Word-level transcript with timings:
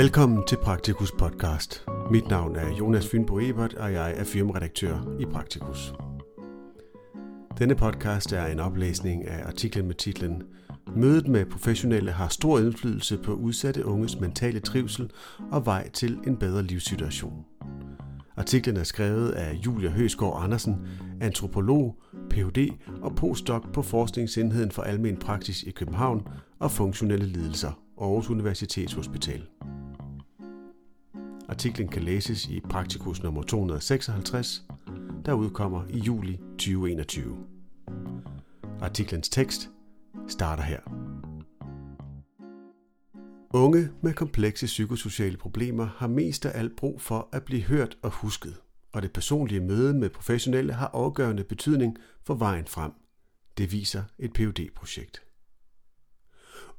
Velkommen 0.00 0.46
til 0.46 0.56
Praktikus 0.56 1.12
podcast. 1.12 1.84
Mit 2.10 2.28
navn 2.28 2.56
er 2.56 2.76
Jonas 2.76 3.08
Fynbo 3.08 3.38
Ebert, 3.40 3.74
og 3.74 3.92
jeg 3.92 4.14
er 4.16 4.24
firmaredaktør 4.24 5.16
i 5.18 5.24
Praktikus. 5.24 5.94
Denne 7.58 7.74
podcast 7.74 8.32
er 8.32 8.46
en 8.46 8.60
oplæsning 8.60 9.28
af 9.28 9.46
artiklen 9.46 9.86
med 9.86 9.94
titlen 9.94 10.42
Mødet 10.96 11.28
med 11.28 11.46
professionelle 11.46 12.12
har 12.12 12.28
stor 12.28 12.58
indflydelse 12.58 13.18
på 13.18 13.32
udsatte 13.32 13.86
unges 13.86 14.20
mentale 14.20 14.60
trivsel 14.60 15.10
og 15.50 15.66
vej 15.66 15.90
til 15.90 16.18
en 16.26 16.36
bedre 16.36 16.62
livssituation. 16.62 17.44
Artiklen 18.36 18.76
er 18.76 18.84
skrevet 18.84 19.30
af 19.30 19.54
Julia 19.54 19.90
Høsgaard 19.90 20.44
Andersen, 20.44 20.76
antropolog, 21.20 21.96
Ph.D. 22.30 22.68
og 23.02 23.14
postdoc 23.16 23.62
på 23.72 23.82
Forskningsenheden 23.82 24.70
for 24.70 24.82
Almen 24.82 25.16
Praksis 25.16 25.62
i 25.62 25.70
København 25.70 26.26
og 26.58 26.70
Funktionelle 26.70 27.26
Lidelser, 27.26 27.80
Aarhus 28.00 28.30
Universitetshospital. 28.30 29.42
Artiklen 31.50 31.88
kan 31.88 32.02
læses 32.02 32.46
i 32.46 32.60
Praktikus 32.60 33.22
nummer 33.22 33.42
256, 33.42 34.64
der 35.24 35.32
udkommer 35.32 35.84
i 35.88 35.98
juli 35.98 36.36
2021. 36.36 37.38
Artiklens 38.80 39.28
tekst 39.28 39.70
starter 40.28 40.62
her. 40.62 40.80
Unge 43.54 43.88
med 44.02 44.14
komplekse 44.14 44.66
psykosociale 44.66 45.36
problemer 45.36 45.86
har 45.96 46.08
mest 46.08 46.46
af 46.46 46.58
alt 46.58 46.76
brug 46.76 47.00
for 47.00 47.28
at 47.32 47.44
blive 47.44 47.62
hørt 47.62 47.98
og 48.02 48.10
husket, 48.10 48.56
og 48.92 49.02
det 49.02 49.12
personlige 49.12 49.60
møde 49.60 49.94
med 49.94 50.10
professionelle 50.10 50.72
har 50.72 50.90
afgørende 50.94 51.44
betydning 51.44 51.96
for 52.26 52.34
vejen 52.34 52.66
frem. 52.66 52.92
Det 53.58 53.72
viser 53.72 54.02
et 54.18 54.32
phd 54.32 54.74
projekt 54.76 55.29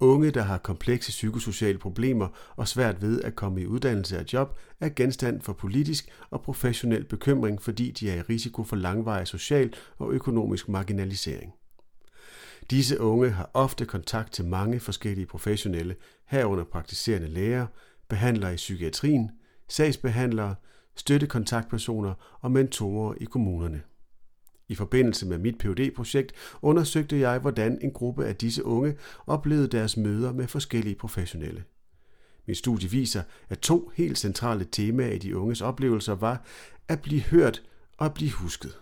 Unge, 0.02 0.32
der 0.32 0.42
har 0.42 0.58
komplekse 0.58 1.10
psykosociale 1.10 1.78
problemer 1.78 2.28
og 2.56 2.68
svært 2.68 3.02
ved 3.02 3.22
at 3.22 3.36
komme 3.36 3.62
i 3.62 3.66
uddannelse 3.66 4.20
og 4.20 4.34
job, 4.34 4.60
er 4.80 4.90
genstand 4.90 5.42
for 5.42 5.54
politisk 5.54 6.10
og 6.30 6.42
professionel 6.42 7.04
bekymring, 7.04 7.62
fordi 7.62 7.92
de 7.92 8.12
er 8.12 8.16
i 8.16 8.22
risiko 8.22 8.64
for 8.64 8.76
langvarig 8.76 9.28
social 9.28 9.74
og 9.98 10.12
økonomisk 10.12 10.70
marginalisering. 10.70 11.54
Disse 12.70 13.00
unge 13.00 13.30
har 13.30 13.52
ofte 13.54 13.86
kontakt 13.86 14.34
til 14.34 14.46
mange 14.46 14.80
forskellige 14.80 15.26
professionelle, 15.26 15.96
herunder 16.26 16.64
praktiserende 16.64 17.28
læger, 17.28 17.68
behandlere 18.10 18.54
i 18.54 18.56
psykiatrien, 18.56 19.32
sagsbehandlere, 19.70 20.56
støttekontaktpersoner 20.96 22.14
og 22.42 22.52
mentorer 22.52 23.14
i 23.22 23.26
kommunerne. 23.26 23.82
I 24.72 24.76
forbindelse 24.76 25.26
med 25.26 25.38
mit 25.38 25.58
phd 25.58 25.96
projekt 25.96 26.32
undersøgte 26.62 27.20
jeg, 27.20 27.40
hvordan 27.40 27.80
en 27.82 27.92
gruppe 27.92 28.26
af 28.26 28.36
disse 28.36 28.66
unge 28.66 28.96
oplevede 29.28 29.68
deres 29.68 29.98
møder 29.98 30.34
med 30.34 30.48
forskellige 30.48 30.96
professionelle. 30.96 31.64
Min 32.48 32.56
studie 32.56 32.90
viser, 32.90 33.24
at 33.50 33.60
to 33.60 33.92
helt 33.96 34.18
centrale 34.18 34.66
temaer 34.72 35.12
i 35.12 35.18
de 35.18 35.38
unges 35.38 35.62
oplevelser 35.62 36.16
var 36.16 36.46
at 36.88 37.02
blive 37.02 37.22
hørt 37.22 37.64
og 37.98 38.06
at 38.06 38.14
blive 38.14 38.32
husket. 38.32 38.80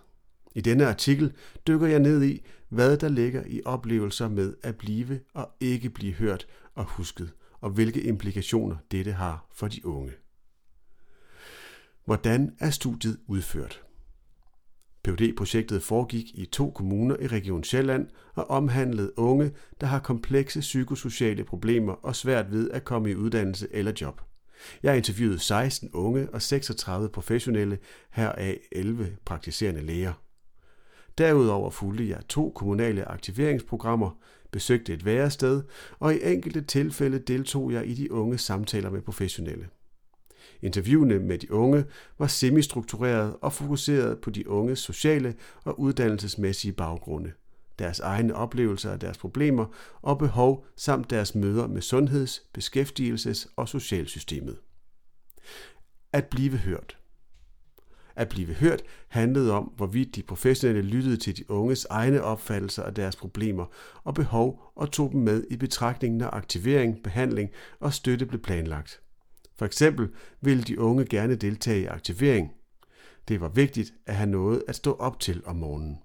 I 0.55 0.61
denne 0.61 0.87
artikel 0.87 1.33
dykker 1.67 1.87
jeg 1.87 1.99
ned 1.99 2.23
i, 2.23 2.45
hvad 2.69 2.97
der 2.97 3.09
ligger 3.09 3.43
i 3.47 3.61
oplevelser 3.65 4.27
med 4.27 4.53
at 4.63 4.75
blive 4.75 5.19
og 5.33 5.49
ikke 5.59 5.89
blive 5.89 6.13
hørt 6.13 6.47
og 6.75 6.83
husket, 6.83 7.31
og 7.61 7.69
hvilke 7.69 8.01
implikationer 8.01 8.75
dette 8.91 9.11
har 9.11 9.47
for 9.53 9.67
de 9.67 9.85
unge. 9.85 10.11
Hvordan 12.05 12.55
er 12.59 12.69
studiet 12.69 13.17
udført? 13.27 13.88
Phd 15.03 15.35
projektet 15.37 15.83
foregik 15.83 16.25
i 16.33 16.45
to 16.45 16.71
kommuner 16.71 17.15
i 17.19 17.27
Region 17.27 17.63
Sjælland 17.63 18.07
og 18.35 18.49
omhandlede 18.49 19.19
unge, 19.19 19.51
der 19.81 19.87
har 19.87 19.99
komplekse 19.99 20.59
psykosociale 20.59 21.43
problemer 21.43 21.93
og 21.93 22.15
svært 22.15 22.51
ved 22.51 22.71
at 22.71 22.83
komme 22.83 23.11
i 23.11 23.15
uddannelse 23.15 23.67
eller 23.71 23.91
job. 24.01 24.21
Jeg 24.83 24.97
interviewede 24.97 25.39
16 25.39 25.89
unge 25.93 26.29
og 26.29 26.41
36 26.41 27.09
professionelle, 27.09 27.77
heraf 28.11 28.67
11 28.71 29.15
praktiserende 29.25 29.81
læger. 29.81 30.13
Derudover 31.17 31.69
fulgte 31.69 32.09
jeg 32.09 32.27
to 32.29 32.51
kommunale 32.55 33.05
aktiveringsprogrammer, 33.05 34.17
besøgte 34.51 34.93
et 34.93 35.05
værested, 35.05 35.63
og 35.99 36.15
i 36.15 36.19
enkelte 36.23 36.61
tilfælde 36.61 37.19
deltog 37.19 37.73
jeg 37.73 37.87
i 37.87 37.93
de 37.93 38.11
unge 38.11 38.37
samtaler 38.37 38.89
med 38.89 39.01
professionelle. 39.01 39.67
Interviewene 40.61 41.19
med 41.19 41.37
de 41.37 41.51
unge 41.51 41.85
var 42.17 42.27
semistruktureret 42.27 43.35
og 43.41 43.53
fokuseret 43.53 44.21
på 44.21 44.29
de 44.29 44.49
unges 44.49 44.79
sociale 44.79 45.35
og 45.63 45.79
uddannelsesmæssige 45.79 46.73
baggrunde, 46.73 47.31
deres 47.79 47.99
egne 47.99 48.35
oplevelser 48.35 48.91
af 48.91 48.99
deres 48.99 49.17
problemer 49.17 49.65
og 50.01 50.17
behov 50.17 50.65
samt 50.75 51.09
deres 51.09 51.35
møder 51.35 51.67
med 51.67 51.81
sundheds-, 51.81 52.43
beskæftigelses- 52.57 53.53
og 53.55 53.69
socialsystemet. 53.69 54.57
At 56.13 56.25
blive 56.25 56.57
hørt. 56.57 56.97
At 58.15 58.29
blive 58.29 58.53
hørt 58.53 58.81
handlede 59.07 59.53
om, 59.53 59.63
hvorvidt 59.63 60.15
de 60.15 60.23
professionelle 60.23 60.81
lyttede 60.81 61.17
til 61.17 61.37
de 61.37 61.51
unges 61.51 61.85
egne 61.89 62.23
opfattelser 62.23 62.83
af 62.83 62.93
deres 62.93 63.15
problemer 63.15 63.65
og 64.03 64.13
behov 64.13 64.71
og 64.75 64.91
tog 64.91 65.11
dem 65.11 65.21
med 65.21 65.43
i 65.49 65.57
betragtning, 65.57 66.15
når 66.15 66.29
aktivering, 66.35 67.03
behandling 67.03 67.49
og 67.79 67.93
støtte 67.93 68.25
blev 68.25 68.41
planlagt. 68.41 69.01
For 69.59 69.65
eksempel 69.65 70.09
ville 70.41 70.63
de 70.63 70.79
unge 70.79 71.05
gerne 71.05 71.35
deltage 71.35 71.81
i 71.81 71.85
aktivering. 71.85 72.51
Det 73.27 73.41
var 73.41 73.49
vigtigt 73.49 73.93
at 74.05 74.15
have 74.15 74.29
noget 74.29 74.63
at 74.67 74.75
stå 74.75 74.93
op 74.93 75.19
til 75.19 75.41
om 75.45 75.55
morgenen. 75.55 75.97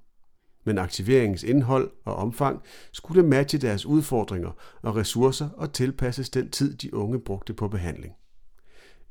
Men 0.64 0.78
aktiveringens 0.78 1.42
indhold 1.42 1.90
og 2.04 2.16
omfang 2.16 2.62
skulle 2.92 3.22
matche 3.22 3.58
deres 3.58 3.86
udfordringer 3.86 4.50
og 4.82 4.96
ressourcer 4.96 5.48
og 5.48 5.72
tilpasses 5.72 6.30
den 6.30 6.50
tid, 6.50 6.76
de 6.76 6.94
unge 6.94 7.20
brugte 7.20 7.54
på 7.54 7.68
behandling. 7.68 8.14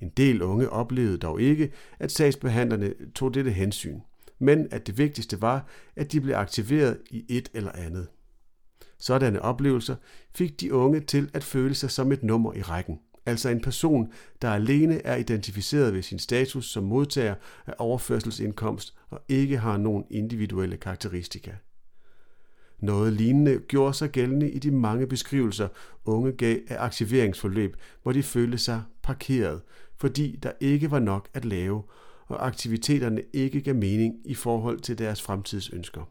En 0.02 0.10
del 0.10 0.42
unge 0.42 0.70
oplevede 0.70 1.18
dog 1.18 1.42
ikke, 1.42 1.72
at 2.00 2.12
sagsbehandlerne 2.12 2.94
tog 3.16 3.34
dette 3.34 3.52
hensyn, 3.52 4.00
men 4.40 4.68
at 4.72 4.88
det 4.88 4.98
vigtigste 4.98 5.42
var, 5.42 5.68
at 5.96 6.12
de 6.12 6.22
blev 6.22 6.36
aktiveret 6.36 7.02
i 7.10 7.26
et 7.30 7.50
eller 7.54 7.72
andet. 7.72 8.08
Sådanne 9.00 9.42
oplevelser 9.42 9.96
fik 10.36 10.62
de 10.62 10.74
unge 10.74 11.00
til 11.00 11.30
at 11.34 11.44
føle 11.44 11.76
sig 11.76 11.92
som 11.92 12.12
et 12.12 12.24
nummer 12.24 12.54
i 12.54 12.62
rækken– 12.62 13.00
altså 13.26 13.50
en 13.50 13.62
person, 13.62 14.12
der 14.42 14.50
alene 14.50 15.06
er 15.06 15.16
identificeret 15.16 15.94
ved 15.94 16.02
sin 16.02 16.20
status 16.20 16.72
som 16.72 16.84
modtager 16.84 17.36
af 17.68 17.74
overførselsindkomst 17.78 18.96
og 19.10 19.22
ikke 19.28 19.58
har 19.58 19.78
nogen 19.78 20.06
individuelle 20.10 20.78
karakteristika. 20.78 21.52
Noget 22.80 23.14
lignende 23.14 23.60
gjorde 23.68 23.94
sig 23.94 24.10
gældende 24.10 24.52
i 24.52 24.60
de 24.60 24.72
mange 24.72 25.08
beskrivelser, 25.08 25.68
unge 26.06 26.32
gav 26.32 26.58
af 26.68 26.84
aktiveringsforløb, 26.84 27.78
hvor 28.04 28.12
de 28.12 28.24
følte 28.24 28.58
sig 28.58 28.84
parkeret, 29.04 29.62
fordi 29.98 30.40
der 30.44 30.52
ikke 30.60 30.92
var 30.92 31.00
nok 31.00 31.30
at 31.34 31.46
lave, 31.46 31.84
og 32.28 32.48
aktiviteterne 32.48 33.22
ikke 33.34 33.62
gav 33.62 33.76
mening 33.76 34.16
i 34.26 34.34
forhold 34.34 34.80
til 34.80 34.98
deres 34.98 35.22
fremtidsønsker. 35.22 36.10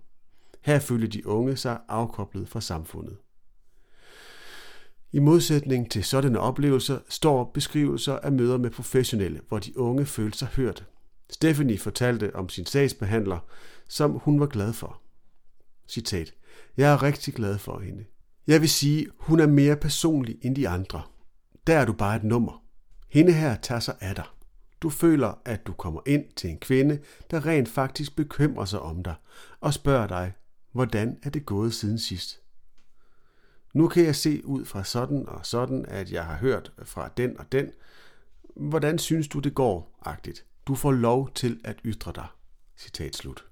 Her 0.60 0.78
følte 0.78 1.06
de 1.06 1.26
unge 1.26 1.56
sig 1.56 1.80
afkoblet 1.88 2.48
fra 2.48 2.60
samfundet. 2.60 3.16
I 5.14 5.18
modsætning 5.18 5.90
til 5.90 6.04
sådanne 6.04 6.40
oplevelser 6.40 6.98
står 7.08 7.50
beskrivelser 7.54 8.18
af 8.18 8.32
møder 8.32 8.58
med 8.58 8.70
professionelle, 8.70 9.40
hvor 9.48 9.58
de 9.58 9.78
unge 9.78 10.06
følte 10.06 10.38
sig 10.38 10.48
hørt. 10.48 10.86
Stephanie 11.30 11.78
fortalte 11.78 12.36
om 12.36 12.48
sin 12.48 12.66
sagsbehandler, 12.66 13.38
som 13.88 14.10
hun 14.10 14.40
var 14.40 14.46
glad 14.46 14.72
for. 14.72 15.00
Citat. 15.88 16.34
Jeg 16.76 16.92
er 16.92 17.02
rigtig 17.02 17.34
glad 17.34 17.58
for 17.58 17.80
hende. 17.80 18.04
Jeg 18.46 18.60
vil 18.60 18.68
sige, 18.68 19.06
hun 19.18 19.40
er 19.40 19.46
mere 19.46 19.76
personlig 19.76 20.38
end 20.42 20.56
de 20.56 20.68
andre. 20.68 21.02
Der 21.66 21.78
er 21.78 21.84
du 21.84 21.92
bare 21.92 22.16
et 22.16 22.24
nummer. 22.24 22.64
Hende 23.10 23.32
her 23.32 23.56
tager 23.56 23.80
sig 23.80 23.94
af 24.00 24.14
dig. 24.14 24.24
Du 24.80 24.90
føler, 24.90 25.40
at 25.44 25.66
du 25.66 25.72
kommer 25.72 26.00
ind 26.06 26.24
til 26.36 26.50
en 26.50 26.58
kvinde, 26.58 26.98
der 27.30 27.46
rent 27.46 27.68
faktisk 27.68 28.16
bekymrer 28.16 28.64
sig 28.64 28.80
om 28.80 29.02
dig, 29.02 29.14
og 29.60 29.74
spørger 29.74 30.06
dig, 30.06 30.32
hvordan 30.72 31.18
er 31.22 31.30
det 31.30 31.46
gået 31.46 31.74
siden 31.74 31.98
sidst? 31.98 32.41
Nu 33.72 33.88
kan 33.88 34.04
jeg 34.04 34.16
se 34.16 34.46
ud 34.46 34.64
fra 34.64 34.84
sådan 34.84 35.28
og 35.28 35.46
sådan, 35.46 35.84
at 35.88 36.12
jeg 36.12 36.24
har 36.24 36.36
hørt 36.36 36.72
fra 36.84 37.10
den 37.16 37.38
og 37.38 37.52
den. 37.52 37.70
Hvordan 38.56 38.98
synes 38.98 39.28
du, 39.28 39.38
det 39.38 39.54
går? 39.54 39.98
Agtigt. 40.04 40.44
Du 40.66 40.74
får 40.74 40.92
lov 40.92 41.30
til 41.34 41.60
at 41.64 41.76
ytre 41.84 42.12
dig. 42.14 42.26
Citat 42.76 43.16
slut. 43.16 43.44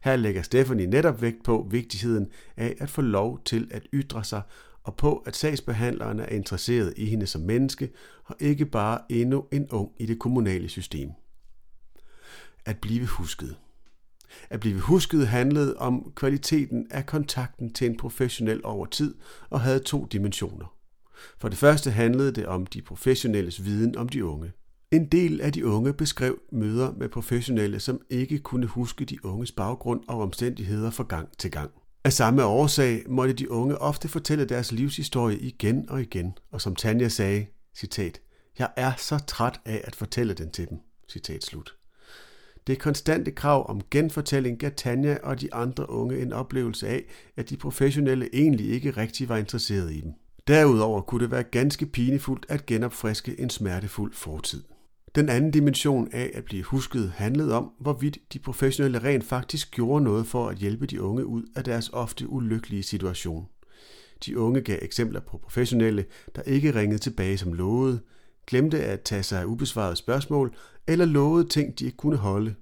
Her 0.00 0.16
lægger 0.16 0.42
Stephanie 0.42 0.86
netop 0.86 1.22
vægt 1.22 1.44
på 1.44 1.66
vigtigheden 1.70 2.30
af 2.56 2.76
at 2.78 2.90
få 2.90 3.02
lov 3.02 3.44
til 3.44 3.68
at 3.70 3.86
ytre 3.92 4.24
sig, 4.24 4.42
og 4.82 4.96
på 4.96 5.16
at 5.16 5.36
sagsbehandleren 5.36 6.20
er 6.20 6.26
interesseret 6.26 6.94
i 6.96 7.06
hende 7.06 7.26
som 7.26 7.40
menneske, 7.40 7.90
og 8.24 8.36
ikke 8.40 8.66
bare 8.66 9.00
endnu 9.08 9.46
en 9.52 9.70
ung 9.70 9.92
i 9.98 10.06
det 10.06 10.18
kommunale 10.18 10.68
system. 10.68 11.10
At 12.64 12.78
blive 12.80 13.06
husket. 13.06 13.56
At 14.50 14.60
blive 14.60 14.80
husket 14.80 15.28
handlede 15.28 15.76
om 15.76 16.12
kvaliteten 16.16 16.86
af 16.90 17.06
kontakten 17.06 17.72
til 17.72 17.86
en 17.86 17.96
professionel 17.96 18.60
over 18.64 18.86
tid 18.86 19.14
og 19.50 19.60
havde 19.60 19.78
to 19.78 20.04
dimensioner. 20.04 20.74
For 21.38 21.48
det 21.48 21.58
første 21.58 21.90
handlede 21.90 22.32
det 22.32 22.46
om 22.46 22.66
de 22.66 22.82
professionelles 22.82 23.64
viden 23.64 23.96
om 23.96 24.08
de 24.08 24.24
unge. 24.24 24.52
En 24.90 25.06
del 25.06 25.40
af 25.40 25.52
de 25.52 25.66
unge 25.66 25.92
beskrev 25.92 26.38
møder 26.52 26.92
med 26.92 27.08
professionelle, 27.08 27.80
som 27.80 28.00
ikke 28.10 28.38
kunne 28.38 28.66
huske 28.66 29.04
de 29.04 29.24
unges 29.24 29.52
baggrund 29.52 30.00
og 30.08 30.20
omstændigheder 30.20 30.90
fra 30.90 31.04
gang 31.04 31.28
til 31.38 31.50
gang. 31.50 31.70
Af 32.04 32.12
samme 32.12 32.44
årsag 32.44 33.02
måtte 33.08 33.34
de 33.34 33.50
unge 33.50 33.78
ofte 33.78 34.08
fortælle 34.08 34.44
deres 34.44 34.72
livshistorie 34.72 35.38
igen 35.38 35.90
og 35.90 36.00
igen, 36.00 36.32
og 36.52 36.60
som 36.60 36.76
Tanja 36.76 37.08
sagde, 37.08 37.46
citat, 37.76 38.20
Jeg 38.58 38.70
er 38.76 38.92
så 38.98 39.18
træt 39.26 39.60
af 39.64 39.80
at 39.84 39.96
fortælle 39.96 40.34
den 40.34 40.50
til 40.50 40.68
dem. 40.68 40.78
Citat 41.08 41.44
slut. 41.44 41.79
Det 42.70 42.78
konstante 42.78 43.30
krav 43.30 43.70
om 43.70 43.80
genfortælling 43.90 44.58
gav 44.58 44.70
Tanja 44.76 45.16
og 45.22 45.40
de 45.40 45.54
andre 45.54 45.90
unge 45.90 46.18
en 46.22 46.32
oplevelse 46.32 46.88
af, 46.88 47.04
at 47.36 47.50
de 47.50 47.56
professionelle 47.56 48.28
egentlig 48.32 48.70
ikke 48.70 48.90
rigtig 48.90 49.28
var 49.28 49.36
interesserede 49.36 49.94
i 49.94 50.00
dem. 50.00 50.12
Derudover 50.48 51.00
kunne 51.00 51.22
det 51.22 51.30
være 51.30 51.42
ganske 51.42 51.86
pinefuldt 51.86 52.46
at 52.48 52.66
genopfriske 52.66 53.40
en 53.40 53.50
smertefuld 53.50 54.12
fortid. 54.14 54.62
Den 55.14 55.28
anden 55.28 55.50
dimension 55.50 56.08
af 56.12 56.30
at 56.34 56.44
blive 56.44 56.62
husket 56.62 57.12
handlede 57.16 57.54
om, 57.54 57.70
hvorvidt 57.80 58.18
de 58.32 58.38
professionelle 58.38 58.98
rent 58.98 59.24
faktisk 59.24 59.70
gjorde 59.70 60.04
noget 60.04 60.26
for 60.26 60.48
at 60.48 60.56
hjælpe 60.56 60.86
de 60.86 61.02
unge 61.02 61.26
ud 61.26 61.42
af 61.56 61.64
deres 61.64 61.90
ofte 61.92 62.28
ulykkelige 62.28 62.82
situation. 62.82 63.46
De 64.26 64.38
unge 64.38 64.60
gav 64.60 64.78
eksempler 64.82 65.20
på 65.20 65.38
professionelle, 65.38 66.04
der 66.36 66.42
ikke 66.42 66.74
ringede 66.74 66.98
tilbage 66.98 67.38
som 67.38 67.52
lovede, 67.52 68.00
glemte 68.46 68.84
at 68.84 69.00
tage 69.00 69.22
sig 69.22 69.40
af 69.40 69.44
ubesvarede 69.44 69.96
spørgsmål 69.96 70.54
eller 70.86 71.04
lovede 71.04 71.48
ting, 71.48 71.78
de 71.78 71.84
ikke 71.84 71.96
kunne 71.96 72.16
holde. 72.16 72.54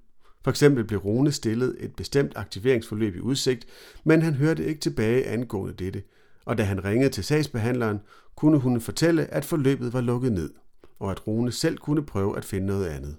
For 0.48 0.50
eksempel 0.50 0.84
blev 0.84 1.00
Rune 1.00 1.32
stillet 1.32 1.76
et 1.80 1.94
bestemt 1.94 2.32
aktiveringsforløb 2.36 3.16
i 3.16 3.20
udsigt, 3.20 3.66
men 4.04 4.22
han 4.22 4.34
hørte 4.34 4.66
ikke 4.66 4.80
tilbage 4.80 5.26
angående 5.26 5.74
dette, 5.74 6.02
og 6.44 6.58
da 6.58 6.62
han 6.62 6.84
ringede 6.84 7.10
til 7.10 7.24
sagsbehandleren, 7.24 7.98
kunne 8.36 8.58
hun 8.58 8.80
fortælle, 8.80 9.26
at 9.26 9.44
forløbet 9.44 9.92
var 9.92 10.00
lukket 10.00 10.32
ned, 10.32 10.50
og 10.98 11.10
at 11.10 11.26
Rune 11.26 11.52
selv 11.52 11.78
kunne 11.78 12.06
prøve 12.06 12.36
at 12.36 12.44
finde 12.44 12.66
noget 12.66 12.86
andet. 12.86 13.16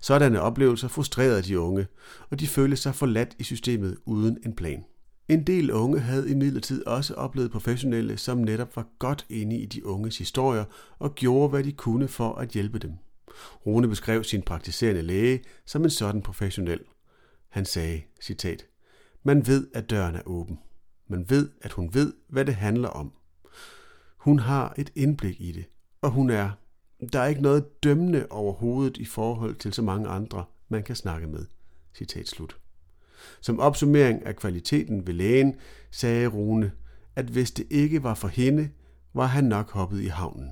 Sådanne 0.00 0.40
oplevelser 0.40 0.88
frustrerede 0.88 1.42
de 1.42 1.60
unge, 1.60 1.86
og 2.30 2.40
de 2.40 2.46
følte 2.46 2.76
sig 2.76 2.94
forladt 2.94 3.36
i 3.38 3.42
systemet 3.42 3.96
uden 4.04 4.38
en 4.46 4.56
plan. 4.56 4.84
En 5.28 5.46
del 5.46 5.72
unge 5.72 6.00
havde 6.00 6.30
imidlertid 6.30 6.86
også 6.86 7.14
oplevet 7.14 7.50
professionelle, 7.50 8.16
som 8.16 8.38
netop 8.38 8.76
var 8.76 8.86
godt 8.98 9.26
inde 9.28 9.56
i 9.56 9.66
de 9.66 9.86
unges 9.86 10.18
historier 10.18 10.64
og 10.98 11.14
gjorde, 11.14 11.48
hvad 11.48 11.64
de 11.64 11.72
kunne 11.72 12.08
for 12.08 12.34
at 12.34 12.48
hjælpe 12.48 12.78
dem. 12.78 12.92
Rune 13.66 13.88
beskrev 13.88 14.24
sin 14.24 14.42
praktiserende 14.42 15.02
læge 15.02 15.42
som 15.66 15.84
en 15.84 15.90
sådan 15.90 16.22
professionel. 16.22 16.80
Han 17.48 17.64
sagde, 17.64 18.02
citat, 18.22 18.66
Man 19.22 19.46
ved, 19.46 19.68
at 19.74 19.90
døren 19.90 20.14
er 20.14 20.22
åben. 20.26 20.58
Man 21.08 21.30
ved, 21.30 21.50
at 21.62 21.72
hun 21.72 21.94
ved, 21.94 22.12
hvad 22.28 22.44
det 22.44 22.54
handler 22.54 22.88
om. 22.88 23.12
Hun 24.16 24.38
har 24.38 24.74
et 24.78 24.92
indblik 24.94 25.40
i 25.40 25.52
det, 25.52 25.64
og 26.02 26.10
hun 26.10 26.30
er. 26.30 26.50
Der 27.12 27.20
er 27.20 27.26
ikke 27.26 27.42
noget 27.42 27.82
dømmende 27.82 28.26
overhovedet 28.30 28.96
i 28.96 29.04
forhold 29.04 29.54
til 29.54 29.72
så 29.72 29.82
mange 29.82 30.08
andre, 30.08 30.44
man 30.68 30.82
kan 30.82 30.96
snakke 30.96 31.26
med. 31.26 31.46
Citat 31.94 32.28
slut. 32.28 32.56
Som 33.40 33.60
opsummering 33.60 34.26
af 34.26 34.36
kvaliteten 34.36 35.06
ved 35.06 35.14
lægen 35.14 35.54
sagde 35.90 36.26
Rune, 36.26 36.72
at 37.16 37.24
hvis 37.24 37.50
det 37.50 37.66
ikke 37.70 38.02
var 38.02 38.14
for 38.14 38.28
hende, 38.28 38.70
var 39.14 39.26
han 39.26 39.44
nok 39.44 39.70
hoppet 39.70 40.00
i 40.00 40.06
havnen. 40.06 40.50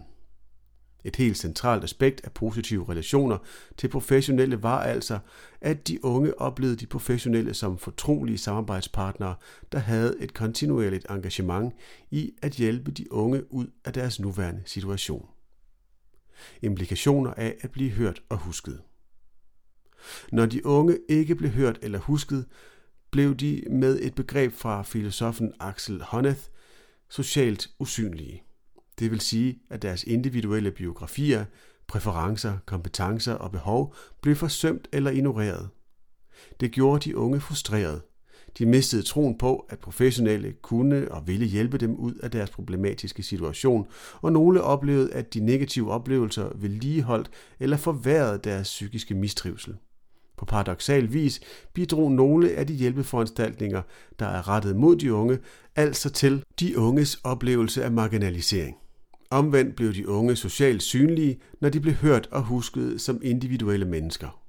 Et 1.05 1.17
helt 1.17 1.38
centralt 1.38 1.85
aspekt 1.85 2.20
af 2.25 2.32
positive 2.32 2.88
relationer 2.88 3.38
til 3.76 3.88
professionelle 3.88 4.62
var 4.62 4.81
altså, 4.81 5.19
at 5.61 5.88
de 5.88 6.05
unge 6.05 6.41
oplevede 6.41 6.76
de 6.76 6.87
professionelle 6.87 7.55
som 7.55 7.79
fortrolige 7.79 8.38
samarbejdspartnere, 8.38 9.35
der 9.73 9.79
havde 9.79 10.17
et 10.20 10.35
kontinuerligt 10.35 11.06
engagement 11.11 11.75
i 12.11 12.32
at 12.43 12.52
hjælpe 12.52 12.91
de 12.91 13.12
unge 13.12 13.52
ud 13.52 13.67
af 13.85 13.93
deres 13.93 14.20
nuværende 14.20 14.62
situation. 14.67 15.29
Implikationer 16.62 17.35
af 17.35 17.56
at 17.61 17.70
blive 17.70 17.91
hørt 17.91 18.23
og 18.29 18.38
husket. 18.38 18.81
Når 20.32 20.46
de 20.46 20.67
unge 20.67 20.99
ikke 21.08 21.35
blev 21.35 21.50
hørt 21.50 21.79
eller 21.82 21.99
husket, 21.99 22.46
blev 23.11 23.35
de 23.35 23.62
med 23.70 23.99
et 24.03 24.14
begreb 24.14 24.53
fra 24.53 24.82
filosofen 24.82 25.53
Axel 25.61 26.03
Honneth 26.03 26.41
socialt 27.08 27.70
usynlige. 27.79 28.43
Det 29.00 29.11
vil 29.11 29.20
sige, 29.20 29.58
at 29.70 29.82
deres 29.82 30.05
individuelle 30.05 30.70
biografier, 30.70 31.44
præferencer, 31.87 32.58
kompetencer 32.67 33.35
og 33.35 33.50
behov 33.50 33.94
blev 34.20 34.37
forsømt 34.37 34.88
eller 34.93 35.11
ignoreret. 35.11 35.69
Det 36.61 36.73
gjorde 36.73 37.11
de 37.11 37.17
unge 37.17 37.41
frustreret. 37.41 38.02
De 38.58 38.67
mistede 38.67 39.02
troen 39.02 39.38
på, 39.38 39.67
at 39.69 39.79
professionelle 39.79 40.52
kunne 40.52 41.12
og 41.12 41.26
ville 41.26 41.47
hjælpe 41.47 41.79
dem 41.79 41.94
ud 41.94 42.14
af 42.14 42.31
deres 42.31 42.50
problematiske 42.50 43.23
situation, 43.23 43.87
og 44.23 44.32
nogle 44.32 44.62
oplevede, 44.62 45.12
at 45.12 45.35
de 45.35 45.41
negative 45.41 45.91
oplevelser 45.93 46.50
vedligeholdt 46.55 47.31
eller 47.61 47.76
forværrede 47.76 48.41
deres 48.44 48.69
psykiske 48.69 49.14
mistrivsel. 49.14 49.76
På 50.37 50.44
paradoxal 50.44 51.12
vis 51.12 51.41
bidrog 51.75 52.12
nogle 52.12 52.50
af 52.50 52.67
de 52.67 52.75
hjælpeforanstaltninger, 52.75 53.82
der 54.19 54.26
er 54.26 54.49
rettet 54.49 54.76
mod 54.76 54.96
de 54.96 55.14
unge, 55.14 55.38
altså 55.76 56.11
til 56.11 56.44
de 56.61 56.79
unges 56.79 57.20
oplevelse 57.25 57.85
af 57.85 57.93
marginalisering. 57.93 58.76
Omvendt 59.32 59.77
blev 59.77 59.94
de 59.94 60.09
unge 60.09 60.37
socialt 60.37 60.82
synlige, 60.82 61.41
når 61.61 61.69
de 61.69 61.81
blev 61.81 61.94
hørt 61.94 62.29
og 62.32 62.43
husket 62.43 63.00
som 63.00 63.21
individuelle 63.23 63.87
mennesker. 63.87 64.43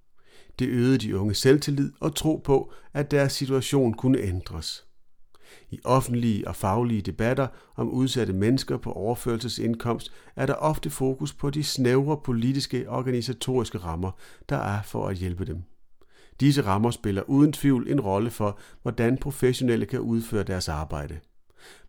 Det 0.59 0.67
øgede 0.67 0.97
de 0.97 1.17
unge 1.17 1.33
selvtillid 1.33 1.91
og 1.99 2.15
tro 2.15 2.41
på, 2.43 2.73
at 2.93 3.11
deres 3.11 3.33
situation 3.33 3.93
kunne 3.93 4.19
ændres. 4.19 4.85
I 5.69 5.79
offentlige 5.83 6.47
og 6.47 6.55
faglige 6.55 7.01
debatter 7.01 7.47
om 7.75 7.89
udsatte 7.89 8.33
mennesker 8.33 8.77
på 8.77 8.91
overførselsindkomst 8.91 10.11
er 10.35 10.45
der 10.45 10.53
ofte 10.53 10.89
fokus 10.89 11.33
på 11.33 11.49
de 11.49 11.63
snævre 11.63 12.17
politiske 12.23 12.89
og 12.89 12.97
organisatoriske 12.97 13.77
rammer, 13.77 14.11
der 14.49 14.57
er 14.57 14.81
for 14.81 15.07
at 15.07 15.15
hjælpe 15.15 15.45
dem. 15.45 15.63
Disse 16.39 16.61
rammer 16.61 16.91
spiller 16.91 17.21
uden 17.21 17.53
tvivl 17.53 17.91
en 17.91 18.01
rolle 18.01 18.29
for, 18.29 18.59
hvordan 18.81 19.17
professionelle 19.17 19.85
kan 19.85 19.99
udføre 19.99 20.43
deres 20.43 20.69
arbejde 20.69 21.19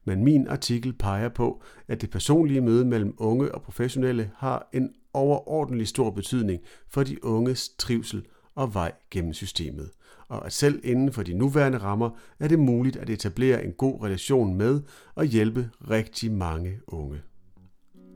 men 0.05 0.25
min 0.25 0.49
artikel 0.49 0.93
peger 0.93 1.29
på, 1.29 1.63
at 1.89 2.01
det 2.01 2.11
personlige 2.11 2.61
møde 2.61 2.85
mellem 2.85 3.15
unge 3.19 3.55
og 3.55 3.63
professionelle 3.63 4.31
har 4.37 4.69
en 4.73 4.95
overordentlig 5.15 5.89
stor 5.89 6.11
betydning 6.11 6.61
for 6.89 7.03
de 7.03 7.25
unges 7.25 7.69
trivsel 7.79 8.27
og 8.55 8.75
vej 8.75 8.93
gennem 9.11 9.33
systemet, 9.33 9.91
og 10.29 10.47
at 10.47 10.53
selv 10.53 10.81
inden 10.85 11.13
for 11.13 11.23
de 11.23 11.35
nuværende 11.35 11.79
rammer 11.79 12.11
er 12.41 12.49
det 12.49 12.59
muligt 12.59 12.97
at 12.97 13.11
etablere 13.11 13.65
en 13.65 13.73
god 13.73 14.03
relation 14.03 14.55
med 14.55 14.81
og 15.15 15.25
hjælpe 15.25 15.71
rigtig 15.91 16.33
mange 16.33 16.79
unge. 16.87 17.21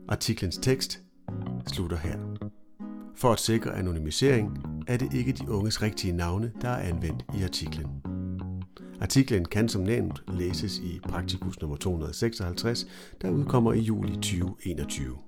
Artiklens 0.07 0.57
tekst 0.57 1.01
slutter 1.67 1.97
her. 1.97 2.17
For 3.15 3.31
at 3.31 3.39
sikre 3.39 3.75
anonymisering 3.75 4.57
er 4.87 4.97
det 4.97 5.13
ikke 5.13 5.31
de 5.31 5.49
unges 5.49 5.81
rigtige 5.81 6.13
navne, 6.13 6.51
der 6.61 6.69
er 6.69 6.89
anvendt 6.89 7.25
i 7.39 7.43
artiklen. 7.43 8.06
Artiklen 9.01 9.45
kan 9.45 9.69
som 9.69 9.81
nævnt 9.81 10.23
læses 10.37 10.79
i 10.79 10.99
Praktikus 11.09 11.61
nummer 11.61 11.77
256, 11.77 12.87
der 13.21 13.29
udkommer 13.29 13.73
i 13.73 13.79
juli 13.79 14.11
2021. 14.11 15.26